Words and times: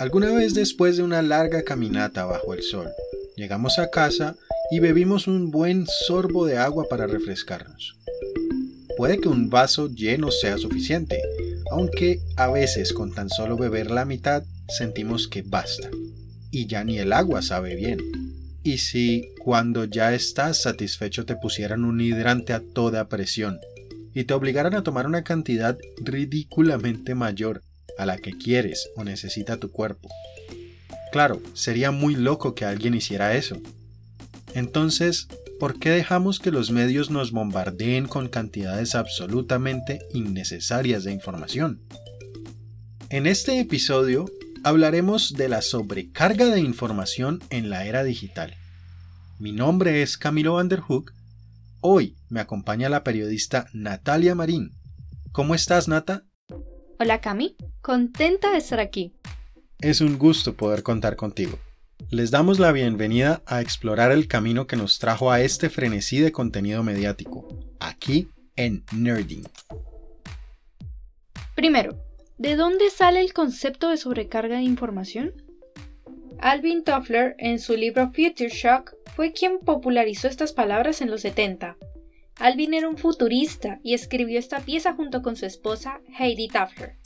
Alguna 0.00 0.32
vez 0.32 0.54
después 0.54 0.96
de 0.96 1.02
una 1.02 1.20
larga 1.20 1.62
caminata 1.62 2.24
bajo 2.24 2.54
el 2.54 2.62
sol, 2.62 2.88
llegamos 3.36 3.78
a 3.78 3.90
casa 3.90 4.34
y 4.70 4.78
bebimos 4.78 5.26
un 5.26 5.50
buen 5.50 5.86
sorbo 6.08 6.46
de 6.46 6.56
agua 6.56 6.86
para 6.88 7.06
refrescarnos. 7.06 7.98
Puede 8.96 9.20
que 9.20 9.28
un 9.28 9.50
vaso 9.50 9.90
lleno 9.90 10.30
sea 10.30 10.56
suficiente, 10.56 11.20
aunque 11.70 12.18
a 12.38 12.50
veces 12.50 12.94
con 12.94 13.12
tan 13.12 13.28
solo 13.28 13.58
beber 13.58 13.90
la 13.90 14.06
mitad 14.06 14.42
sentimos 14.78 15.28
que 15.28 15.42
basta, 15.42 15.90
y 16.50 16.66
ya 16.66 16.82
ni 16.82 16.98
el 16.98 17.12
agua 17.12 17.42
sabe 17.42 17.74
bien. 17.74 17.98
¿Y 18.62 18.78
si 18.78 19.28
cuando 19.38 19.84
ya 19.84 20.14
estás 20.14 20.62
satisfecho 20.62 21.26
te 21.26 21.36
pusieran 21.36 21.84
un 21.84 22.00
hidrante 22.00 22.54
a 22.54 22.62
toda 22.72 23.10
presión 23.10 23.60
y 24.14 24.24
te 24.24 24.32
obligaran 24.32 24.74
a 24.76 24.82
tomar 24.82 25.06
una 25.06 25.24
cantidad 25.24 25.76
ridículamente 26.02 27.14
mayor 27.14 27.60
a 28.00 28.06
la 28.06 28.18
que 28.18 28.32
quieres 28.32 28.88
o 28.96 29.04
necesita 29.04 29.58
tu 29.58 29.70
cuerpo? 29.70 30.08
Claro, 31.12 31.42
sería 31.54 31.90
muy 31.90 32.14
loco 32.14 32.54
que 32.54 32.64
alguien 32.64 32.94
hiciera 32.94 33.34
eso. 33.36 33.56
Entonces, 34.54 35.28
¿por 35.58 35.78
qué 35.78 35.90
dejamos 35.90 36.38
que 36.38 36.50
los 36.50 36.70
medios 36.70 37.10
nos 37.10 37.32
bombardeen 37.32 38.06
con 38.06 38.28
cantidades 38.28 38.94
absolutamente 38.94 40.00
innecesarias 40.12 41.04
de 41.04 41.12
información? 41.12 41.80
En 43.08 43.26
este 43.26 43.58
episodio 43.58 44.26
hablaremos 44.62 45.32
de 45.34 45.48
la 45.48 45.62
sobrecarga 45.62 46.46
de 46.46 46.60
información 46.60 47.40
en 47.50 47.70
la 47.70 47.84
era 47.86 48.04
digital. 48.04 48.54
Mi 49.38 49.52
nombre 49.52 50.02
es 50.02 50.16
Camilo 50.16 50.54
Vanderhook. 50.54 51.12
Hoy 51.80 52.14
me 52.28 52.40
acompaña 52.40 52.88
la 52.88 53.02
periodista 53.02 53.66
Natalia 53.72 54.34
Marín. 54.34 54.70
¿Cómo 55.32 55.54
estás, 55.54 55.88
Nata? 55.88 56.24
Hola, 56.98 57.20
Cami. 57.20 57.56
Contenta 57.82 58.52
de 58.52 58.58
estar 58.58 58.80
aquí. 58.80 59.12
Es 59.80 60.00
un 60.00 60.18
gusto 60.18 60.54
poder 60.54 60.82
contar 60.82 61.16
contigo. 61.16 61.58
Les 62.10 62.30
damos 62.30 62.58
la 62.58 62.72
bienvenida 62.72 63.42
a 63.46 63.60
explorar 63.60 64.12
el 64.12 64.28
camino 64.28 64.66
que 64.66 64.76
nos 64.76 64.98
trajo 64.98 65.30
a 65.30 65.40
este 65.40 65.70
frenesí 65.70 66.18
de 66.18 66.32
contenido 66.32 66.82
mediático, 66.82 67.48
aquí 67.78 68.28
en 68.56 68.84
Nerding. 68.92 69.44
Primero, 71.54 71.96
¿De 72.40 72.56
dónde 72.56 72.88
sale 72.88 73.20
el 73.20 73.34
concepto 73.34 73.90
de 73.90 73.98
sobrecarga 73.98 74.56
de 74.56 74.62
información? 74.62 75.34
Alvin 76.38 76.84
Toffler, 76.84 77.34
en 77.36 77.58
su 77.58 77.76
libro 77.76 78.06
Future 78.14 78.48
Shock, 78.48 78.94
fue 79.14 79.34
quien 79.34 79.58
popularizó 79.58 80.26
estas 80.26 80.54
palabras 80.54 81.02
en 81.02 81.10
los 81.10 81.20
70. 81.20 81.76
Alvin 82.36 82.72
era 82.72 82.88
un 82.88 82.96
futurista 82.96 83.78
y 83.84 83.92
escribió 83.92 84.38
esta 84.38 84.60
pieza 84.60 84.94
junto 84.94 85.20
con 85.20 85.36
su 85.36 85.44
esposa 85.44 86.00
Heidi 86.18 86.48
Toffler. 86.48 86.96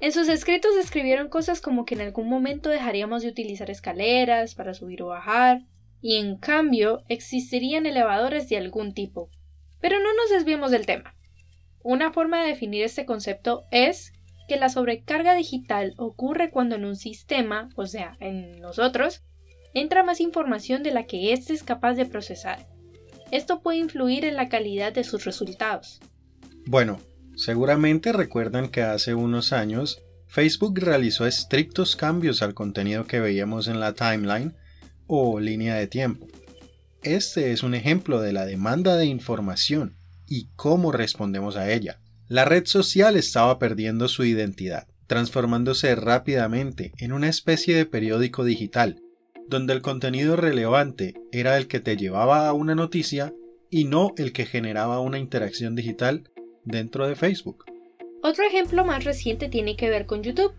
En 0.00 0.12
sus 0.12 0.28
escritos 0.28 0.74
describieron 0.76 1.28
cosas 1.28 1.60
como 1.60 1.84
que 1.84 1.94
en 1.94 2.02
algún 2.02 2.28
momento 2.28 2.68
dejaríamos 2.68 3.22
de 3.22 3.28
utilizar 3.28 3.70
escaleras 3.70 4.54
para 4.54 4.74
subir 4.74 5.02
o 5.02 5.06
bajar, 5.06 5.60
y 6.02 6.16
en 6.16 6.36
cambio 6.36 7.02
existirían 7.08 7.86
elevadores 7.86 8.48
de 8.48 8.58
algún 8.58 8.92
tipo. 8.92 9.30
Pero 9.80 9.98
no 9.98 10.14
nos 10.14 10.30
desviemos 10.30 10.70
del 10.70 10.86
tema. 10.86 11.14
Una 11.82 12.12
forma 12.12 12.42
de 12.42 12.48
definir 12.48 12.84
este 12.84 13.06
concepto 13.06 13.64
es 13.70 14.12
que 14.48 14.56
la 14.56 14.68
sobrecarga 14.68 15.34
digital 15.34 15.94
ocurre 15.96 16.50
cuando 16.50 16.76
en 16.76 16.84
un 16.84 16.96
sistema, 16.96 17.70
o 17.76 17.86
sea, 17.86 18.16
en 18.20 18.60
nosotros, 18.60 19.22
entra 19.74 20.02
más 20.02 20.20
información 20.20 20.82
de 20.82 20.92
la 20.92 21.06
que 21.06 21.32
éste 21.32 21.52
es 21.52 21.62
capaz 21.62 21.94
de 21.94 22.06
procesar. 22.06 22.66
Esto 23.30 23.60
puede 23.60 23.78
influir 23.78 24.24
en 24.24 24.36
la 24.36 24.48
calidad 24.48 24.92
de 24.92 25.04
sus 25.04 25.24
resultados. 25.24 26.00
Bueno, 26.66 26.98
seguramente 27.36 28.12
recuerdan 28.12 28.68
que 28.68 28.82
hace 28.82 29.14
unos 29.14 29.52
años 29.52 30.02
Facebook 30.26 30.78
realizó 30.80 31.26
estrictos 31.26 31.96
cambios 31.96 32.42
al 32.42 32.54
contenido 32.54 33.06
que 33.06 33.20
veíamos 33.20 33.68
en 33.68 33.80
la 33.80 33.94
timeline 33.94 34.54
o 35.06 35.38
línea 35.38 35.76
de 35.76 35.86
tiempo. 35.86 36.26
Este 37.02 37.52
es 37.52 37.62
un 37.62 37.74
ejemplo 37.74 38.20
de 38.20 38.32
la 38.32 38.44
demanda 38.44 38.96
de 38.96 39.06
información 39.06 39.96
y 40.26 40.48
cómo 40.56 40.90
respondemos 40.90 41.56
a 41.56 41.70
ella. 41.72 42.00
La 42.26 42.44
red 42.44 42.66
social 42.66 43.16
estaba 43.16 43.58
perdiendo 43.60 44.08
su 44.08 44.24
identidad, 44.24 44.88
transformándose 45.06 45.94
rápidamente 45.94 46.92
en 46.98 47.12
una 47.12 47.28
especie 47.28 47.76
de 47.76 47.86
periódico 47.86 48.44
digital, 48.44 49.00
donde 49.48 49.72
el 49.72 49.82
contenido 49.82 50.34
relevante 50.34 51.14
era 51.30 51.56
el 51.56 51.68
que 51.68 51.78
te 51.78 51.96
llevaba 51.96 52.48
a 52.48 52.52
una 52.52 52.74
noticia 52.74 53.32
y 53.70 53.84
no 53.84 54.12
el 54.16 54.32
que 54.32 54.46
generaba 54.46 55.00
una 55.00 55.18
interacción 55.18 55.76
digital 55.76 56.30
dentro 56.66 57.08
de 57.08 57.16
Facebook. 57.16 57.64
Otro 58.22 58.44
ejemplo 58.44 58.84
más 58.84 59.04
reciente 59.04 59.48
tiene 59.48 59.76
que 59.76 59.88
ver 59.88 60.04
con 60.04 60.22
YouTube. 60.22 60.52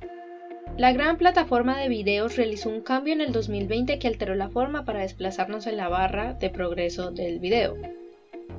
La 0.77 0.91
gran 0.93 1.17
plataforma 1.17 1.77
de 1.77 1.89
videos 1.89 2.35
realizó 2.35 2.69
un 2.69 2.81
cambio 2.81 3.13
en 3.13 3.21
el 3.21 3.31
2020 3.31 3.99
que 3.99 4.07
alteró 4.07 4.35
la 4.35 4.49
forma 4.49 4.85
para 4.85 5.01
desplazarnos 5.01 5.67
en 5.67 5.77
la 5.77 5.89
barra 5.89 6.33
de 6.33 6.49
progreso 6.49 7.11
del 7.11 7.39
video. 7.39 7.75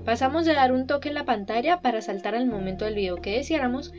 Pasamos 0.05 0.47
de 0.47 0.55
dar 0.55 0.73
un 0.73 0.87
toque 0.87 1.09
en 1.09 1.15
la 1.15 1.25
pantalla 1.25 1.81
para 1.81 2.03
saltar 2.03 2.35
al 2.35 2.47
momento 2.47 2.85
del 2.85 2.95
video 2.95 3.17
que 3.17 3.37
deseáramos 3.37 3.93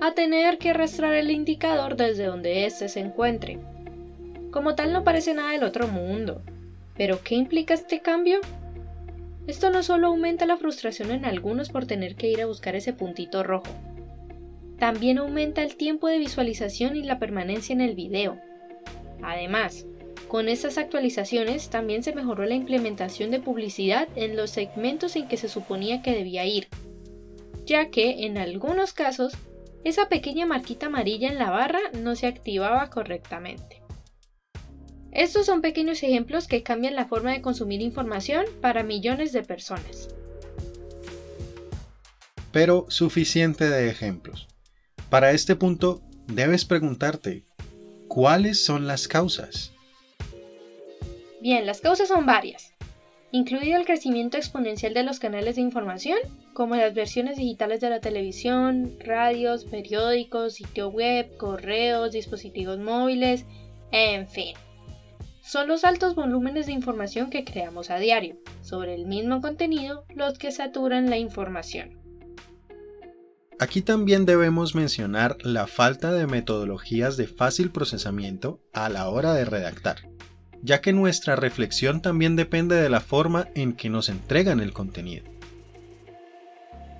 a 0.00 0.12
tener 0.12 0.58
que 0.58 0.70
arrastrar 0.70 1.14
el 1.14 1.30
indicador 1.30 1.96
desde 1.96 2.24
donde 2.24 2.66
éste 2.66 2.88
se 2.88 3.00
encuentre. 3.00 3.58
Como 4.50 4.74
tal 4.74 4.92
no 4.92 5.04
parece 5.04 5.34
nada 5.34 5.52
del 5.52 5.64
otro 5.64 5.88
mundo. 5.88 6.42
¿Pero 6.96 7.20
qué 7.22 7.34
implica 7.34 7.74
este 7.74 8.00
cambio? 8.00 8.40
Esto 9.46 9.70
no 9.70 9.82
solo 9.82 10.08
aumenta 10.08 10.46
la 10.46 10.56
frustración 10.56 11.10
en 11.10 11.24
algunos 11.24 11.68
por 11.70 11.86
tener 11.86 12.16
que 12.16 12.28
ir 12.28 12.42
a 12.42 12.46
buscar 12.46 12.74
ese 12.74 12.92
puntito 12.92 13.42
rojo, 13.42 13.72
también 14.78 15.18
aumenta 15.18 15.62
el 15.62 15.76
tiempo 15.76 16.06
de 16.08 16.18
visualización 16.18 16.96
y 16.96 17.02
la 17.02 17.18
permanencia 17.18 17.72
en 17.72 17.80
el 17.80 17.94
video. 17.94 18.38
Además, 19.22 19.86
con 20.28 20.48
estas 20.48 20.76
actualizaciones 20.76 21.70
también 21.70 22.02
se 22.02 22.14
mejoró 22.14 22.44
la 22.44 22.54
implementación 22.54 23.30
de 23.30 23.40
publicidad 23.40 24.08
en 24.16 24.36
los 24.36 24.50
segmentos 24.50 25.16
en 25.16 25.28
que 25.28 25.36
se 25.36 25.48
suponía 25.48 26.02
que 26.02 26.12
debía 26.12 26.44
ir, 26.44 26.68
ya 27.64 27.90
que 27.90 28.26
en 28.26 28.36
algunos 28.36 28.92
casos 28.92 29.34
esa 29.84 30.08
pequeña 30.08 30.46
marquita 30.46 30.86
amarilla 30.86 31.28
en 31.28 31.38
la 31.38 31.50
barra 31.50 31.80
no 31.98 32.16
se 32.16 32.26
activaba 32.26 32.90
correctamente. 32.90 33.85
Estos 35.16 35.46
son 35.46 35.62
pequeños 35.62 36.02
ejemplos 36.02 36.46
que 36.46 36.62
cambian 36.62 36.94
la 36.94 37.06
forma 37.06 37.32
de 37.32 37.40
consumir 37.40 37.80
información 37.80 38.44
para 38.60 38.82
millones 38.82 39.32
de 39.32 39.42
personas. 39.42 40.10
Pero 42.52 42.84
suficiente 42.90 43.66
de 43.70 43.88
ejemplos. 43.88 44.46
Para 45.08 45.30
este 45.30 45.56
punto, 45.56 46.02
debes 46.26 46.66
preguntarte, 46.66 47.44
¿cuáles 48.08 48.62
son 48.62 48.86
las 48.86 49.08
causas? 49.08 49.72
Bien, 51.40 51.64
las 51.64 51.80
causas 51.80 52.08
son 52.08 52.26
varias, 52.26 52.74
incluido 53.32 53.78
el 53.78 53.86
crecimiento 53.86 54.36
exponencial 54.36 54.92
de 54.92 55.02
los 55.02 55.18
canales 55.18 55.56
de 55.56 55.62
información, 55.62 56.18
como 56.52 56.76
las 56.76 56.92
versiones 56.92 57.38
digitales 57.38 57.80
de 57.80 57.88
la 57.88 58.00
televisión, 58.00 58.98
radios, 59.02 59.64
periódicos, 59.64 60.56
sitio 60.56 60.90
web, 60.90 61.34
correos, 61.38 62.12
dispositivos 62.12 62.78
móviles, 62.78 63.46
en 63.92 64.28
fin. 64.28 64.54
Son 65.46 65.68
los 65.68 65.84
altos 65.84 66.14
volúmenes 66.14 66.66
de 66.66 66.72
información 66.72 67.30
que 67.30 67.44
creamos 67.44 67.90
a 67.90 67.98
diario, 67.98 68.36
sobre 68.62 68.94
el 68.94 69.06
mismo 69.06 69.40
contenido, 69.40 70.04
los 70.14 70.38
que 70.38 70.50
saturan 70.50 71.08
la 71.08 71.18
información. 71.18 71.98
Aquí 73.58 73.80
también 73.80 74.26
debemos 74.26 74.74
mencionar 74.74 75.38
la 75.40 75.66
falta 75.66 76.12
de 76.12 76.26
metodologías 76.26 77.16
de 77.16 77.26
fácil 77.26 77.70
procesamiento 77.70 78.60
a 78.74 78.88
la 78.88 79.08
hora 79.08 79.32
de 79.32 79.44
redactar 79.44 80.16
ya 80.62 80.80
que 80.80 80.92
nuestra 80.92 81.36
reflexión 81.36 82.02
también 82.02 82.34
depende 82.34 82.74
de 82.74 82.88
la 82.88 83.00
forma 83.00 83.48
en 83.54 83.72
que 83.72 83.88
nos 83.88 84.08
entregan 84.08 84.60
el 84.60 84.72
contenido. 84.72 85.24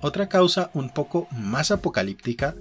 Otra 0.01 0.29
causa 0.29 0.69
un 0.73 0.89
poco 0.89 1.27
más 1.31 1.71
apocalíptica 1.71 2.55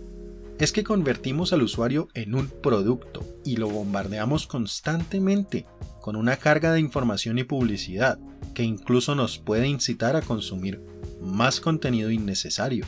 es 0.58 0.72
que 0.72 0.84
convertimos 0.84 1.52
al 1.52 1.62
usuario 1.62 2.08
en 2.14 2.34
un 2.34 2.48
producto 2.48 3.24
y 3.44 3.56
lo 3.56 3.68
bombardeamos 3.68 4.46
constantemente 4.46 5.66
con 6.00 6.16
una 6.16 6.36
carga 6.36 6.72
de 6.72 6.80
información 6.80 7.38
y 7.38 7.44
publicidad 7.44 8.18
que 8.54 8.62
incluso 8.62 9.14
nos 9.14 9.38
puede 9.38 9.68
incitar 9.68 10.16
a 10.16 10.22
consumir 10.22 10.80
más 11.20 11.60
contenido 11.60 12.10
innecesario. 12.10 12.86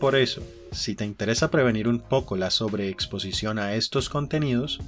Por 0.00 0.16
eso, 0.16 0.42
si 0.72 0.94
te 0.94 1.04
interesa 1.04 1.50
prevenir 1.50 1.86
un 1.86 2.00
poco 2.00 2.36
la 2.36 2.50
sobreexposición 2.50 3.58
a 3.58 3.74
estos 3.74 4.08
contenidos, 4.08 4.80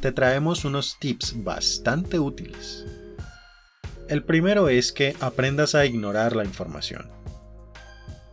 te 0.00 0.10
traemos 0.10 0.64
unos 0.64 0.98
tips 0.98 1.44
bastante 1.44 2.18
útiles. 2.18 2.86
El 4.08 4.24
primero 4.24 4.68
es 4.68 4.92
que 4.92 5.16
aprendas 5.20 5.74
a 5.74 5.86
ignorar 5.86 6.34
la 6.34 6.44
información. 6.44 7.23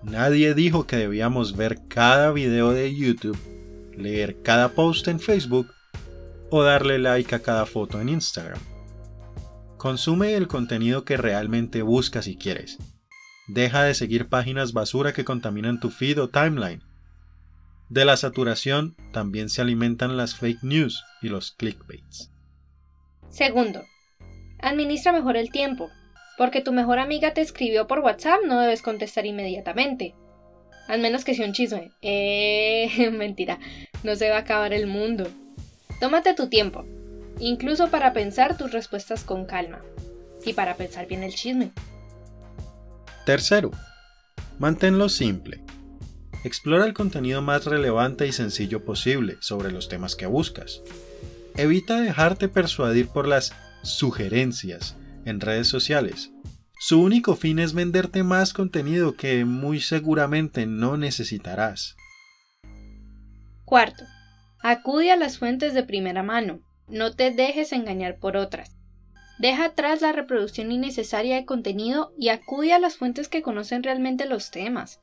Nadie 0.03 0.53
dijo 0.53 0.87
que 0.87 0.97
debíamos 0.97 1.55
ver 1.55 1.87
cada 1.87 2.31
video 2.31 2.71
de 2.71 2.95
YouTube, 2.95 3.37
leer 3.95 4.41
cada 4.41 4.69
post 4.69 5.07
en 5.07 5.19
Facebook 5.19 5.67
o 6.49 6.63
darle 6.63 6.97
like 6.97 7.35
a 7.35 7.39
cada 7.39 7.65
foto 7.65 8.01
en 8.01 8.09
Instagram. 8.09 8.59
Consume 9.77 10.35
el 10.35 10.47
contenido 10.47 11.05
que 11.05 11.17
realmente 11.17 11.81
buscas 11.81 12.27
y 12.27 12.35
quieres. 12.35 12.77
Deja 13.47 13.83
de 13.83 13.93
seguir 13.93 14.27
páginas 14.27 14.73
basura 14.73 15.13
que 15.13 15.25
contaminan 15.25 15.79
tu 15.79 15.89
feed 15.89 16.21
o 16.21 16.29
timeline. 16.29 16.83
De 17.89 18.05
la 18.05 18.15
saturación 18.15 18.95
también 19.11 19.49
se 19.49 19.61
alimentan 19.61 20.17
las 20.17 20.35
fake 20.35 20.63
news 20.63 21.03
y 21.21 21.29
los 21.29 21.51
clickbaits. 21.51 22.31
Segundo, 23.29 23.83
administra 24.59 25.11
mejor 25.11 25.37
el 25.37 25.51
tiempo. 25.51 25.89
Porque 26.41 26.61
tu 26.61 26.71
mejor 26.73 26.97
amiga 26.97 27.35
te 27.35 27.41
escribió 27.41 27.85
por 27.85 27.99
WhatsApp, 27.99 28.39
no 28.47 28.59
debes 28.59 28.81
contestar 28.81 29.27
inmediatamente. 29.27 30.15
Al 30.87 30.99
menos 30.99 31.23
que 31.23 31.35
sea 31.35 31.45
un 31.45 31.53
chisme. 31.53 31.91
Eh, 32.01 33.11
mentira, 33.15 33.59
no 34.01 34.15
se 34.15 34.31
va 34.31 34.37
a 34.37 34.39
acabar 34.39 34.73
el 34.73 34.87
mundo. 34.87 35.27
Tómate 35.99 36.33
tu 36.33 36.49
tiempo, 36.49 36.83
incluso 37.39 37.91
para 37.91 38.11
pensar 38.11 38.57
tus 38.57 38.71
respuestas 38.71 39.23
con 39.23 39.45
calma 39.45 39.83
y 40.43 40.53
para 40.53 40.73
pensar 40.77 41.05
bien 41.05 41.21
el 41.21 41.35
chisme. 41.35 41.73
Tercero, 43.23 43.69
manténlo 44.57 45.09
simple. 45.09 45.61
Explora 46.43 46.85
el 46.85 46.95
contenido 46.95 47.43
más 47.43 47.65
relevante 47.65 48.25
y 48.25 48.31
sencillo 48.31 48.83
posible 48.83 49.37
sobre 49.41 49.71
los 49.71 49.89
temas 49.89 50.15
que 50.15 50.25
buscas. 50.25 50.81
Evita 51.55 52.01
dejarte 52.01 52.47
persuadir 52.47 53.09
por 53.09 53.27
las 53.27 53.53
sugerencias 53.83 54.95
en 55.25 55.39
redes 55.39 55.67
sociales. 55.67 56.31
Su 56.79 57.01
único 57.01 57.35
fin 57.35 57.59
es 57.59 57.73
venderte 57.73 58.23
más 58.23 58.53
contenido 58.53 59.15
que 59.15 59.45
muy 59.45 59.79
seguramente 59.79 60.65
no 60.65 60.97
necesitarás. 60.97 61.95
Cuarto, 63.65 64.03
acude 64.59 65.11
a 65.11 65.15
las 65.15 65.37
fuentes 65.37 65.73
de 65.73 65.83
primera 65.83 66.23
mano. 66.23 66.61
No 66.87 67.13
te 67.13 67.31
dejes 67.31 67.71
engañar 67.71 68.17
por 68.17 68.35
otras. 68.35 68.75
Deja 69.37 69.65
atrás 69.65 70.01
la 70.01 70.11
reproducción 70.11 70.71
innecesaria 70.71 71.35
de 71.35 71.45
contenido 71.45 72.13
y 72.17 72.29
acude 72.29 72.73
a 72.73 72.79
las 72.79 72.97
fuentes 72.97 73.27
que 73.27 73.41
conocen 73.41 73.83
realmente 73.83 74.25
los 74.25 74.51
temas. 74.51 74.99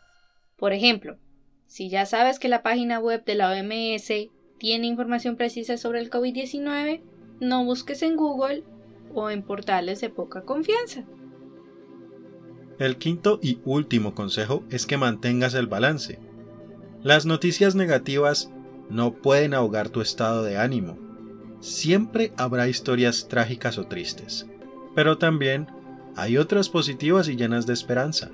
Por 0.56 0.72
ejemplo, 0.72 1.18
si 1.66 1.88
ya 1.88 2.06
sabes 2.06 2.38
que 2.38 2.48
la 2.48 2.62
página 2.62 2.98
web 2.98 3.24
de 3.24 3.34
la 3.36 3.50
OMS 3.50 4.12
tiene 4.58 4.86
información 4.86 5.36
precisa 5.36 5.76
sobre 5.76 6.00
el 6.00 6.10
COVID-19, 6.10 7.02
no 7.40 7.64
busques 7.64 8.02
en 8.02 8.16
Google 8.16 8.64
o 9.14 9.30
en 9.30 9.42
portales 9.42 10.00
de 10.00 10.10
poca 10.10 10.42
confianza. 10.42 11.04
El 12.78 12.96
quinto 12.96 13.40
y 13.42 13.60
último 13.64 14.14
consejo 14.14 14.62
es 14.70 14.86
que 14.86 14.96
mantengas 14.96 15.54
el 15.54 15.66
balance. 15.66 16.20
Las 17.02 17.26
noticias 17.26 17.74
negativas 17.74 18.50
no 18.88 19.14
pueden 19.14 19.54
ahogar 19.54 19.88
tu 19.88 20.00
estado 20.00 20.42
de 20.42 20.58
ánimo 20.58 21.08
siempre 21.60 22.32
habrá 22.36 22.68
historias 22.68 23.28
trágicas 23.28 23.78
o 23.78 23.86
tristes, 23.86 24.46
pero 24.94 25.18
también 25.18 25.68
hay 26.16 26.36
otras 26.36 26.68
positivas 26.68 27.28
y 27.28 27.36
llenas 27.36 27.66
de 27.66 27.72
esperanza. 27.72 28.30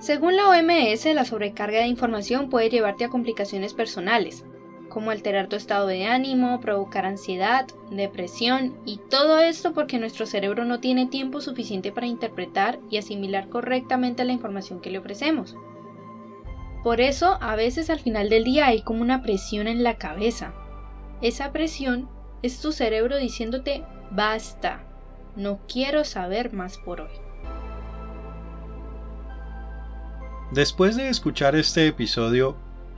Según 0.00 0.36
la 0.36 0.48
OMS, 0.48 1.04
la 1.14 1.24
sobrecarga 1.24 1.80
de 1.80 1.86
información 1.86 2.50
puede 2.50 2.70
llevarte 2.70 3.04
a 3.04 3.08
complicaciones 3.08 3.72
personales, 3.72 4.44
como 4.92 5.10
alterar 5.10 5.48
tu 5.48 5.56
estado 5.56 5.86
de 5.86 6.04
ánimo, 6.04 6.60
provocar 6.60 7.06
ansiedad, 7.06 7.66
depresión, 7.90 8.76
y 8.84 8.98
todo 8.98 9.38
esto 9.38 9.72
porque 9.72 9.98
nuestro 9.98 10.26
cerebro 10.26 10.66
no 10.66 10.80
tiene 10.80 11.06
tiempo 11.06 11.40
suficiente 11.40 11.92
para 11.92 12.06
interpretar 12.06 12.78
y 12.90 12.98
asimilar 12.98 13.48
correctamente 13.48 14.24
la 14.24 14.32
información 14.32 14.80
que 14.80 14.90
le 14.90 14.98
ofrecemos. 14.98 15.56
Por 16.84 17.00
eso, 17.00 17.38
a 17.40 17.56
veces 17.56 17.88
al 17.88 18.00
final 18.00 18.28
del 18.28 18.44
día 18.44 18.66
hay 18.66 18.82
como 18.82 19.00
una 19.00 19.22
presión 19.22 19.66
en 19.66 19.82
la 19.82 19.96
cabeza, 19.96 20.52
esa 21.22 21.52
presión 21.52 22.10
es 22.42 22.60
tu 22.60 22.72
cerebro 22.72 23.16
diciéndote 23.16 23.84
basta, 24.10 24.84
no 25.36 25.60
quiero 25.72 26.04
saber 26.04 26.52
más 26.52 26.76
por 26.76 27.00
hoy. 27.00 27.12
Después 30.52 30.96
de 30.96 31.08
escuchar 31.08 31.56
este 31.56 31.86
episodio, 31.86 32.56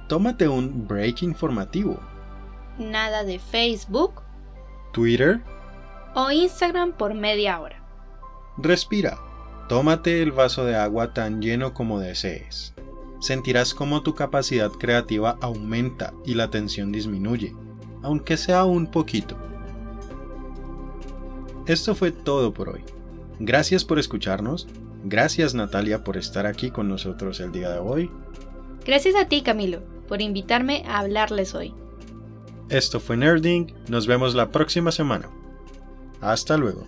tómate 0.09 0.49
un 0.49 0.87
break 0.87 1.23
informativo. 1.23 1.99
Nada 2.79 3.25
de 3.25 3.39
Facebook, 3.39 4.23
Twitter 4.93 5.41
o 6.15 6.31
Instagram 6.31 6.93
por 6.93 7.15
media 7.15 7.61
hora. 7.61 7.83
Respira. 8.59 9.19
Tómate 9.69 10.23
el 10.23 10.33
vaso 10.33 10.65
de 10.65 10.77
agua 10.77 11.15
tan 11.15 11.41
lleno 11.41 11.73
como 11.73 11.99
desees. 11.99 12.75
Sentirás 13.21 13.73
como 13.73 14.03
tu 14.03 14.15
capacidad 14.15 14.71
creativa 14.71 15.39
aumenta 15.41 16.13
y 16.27 16.35
la 16.35 16.51
tensión 16.51 16.93
disminuye 16.93 17.55
aunque 18.05 18.37
sea 18.37 18.65
un 18.65 18.87
poquito. 18.87 19.35
Esto 21.67 21.95
fue 21.95 22.13
todo 22.13 22.53
por 22.53 22.69
hoy. 22.69 22.83
Gracias 23.41 23.85
por 23.85 23.99
escucharnos. 23.99 24.69
Gracias 25.05 25.55
Natalia 25.55 26.05
por 26.05 26.19
estar 26.19 26.47
aquí 26.47 26.71
con 26.71 26.89
nosotros 26.89 27.41
el 27.41 27.51
día 27.51 27.71
de 27.71 27.79
hoy. 27.79 28.11
Gracias 28.85 29.17
a 29.17 29.27
ti 29.27 29.43
Camilo 29.43 29.94
por 30.09 30.23
invitarme 30.23 30.85
a 30.87 30.99
hablarles 30.99 31.55
hoy. 31.55 31.75
Esto 32.69 33.01
fue 33.01 33.17
Nerding. 33.17 33.75
Nos 33.89 34.07
vemos 34.07 34.35
la 34.35 34.51
próxima 34.51 34.91
semana. 34.91 35.29
Hasta 36.21 36.57
luego. 36.57 36.87